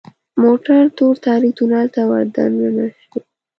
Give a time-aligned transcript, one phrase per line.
[0.43, 3.17] موټر تور تاریک تونل ته وردننه شو.